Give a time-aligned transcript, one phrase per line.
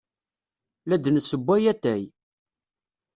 [0.87, 2.03] La d-nessewway atay.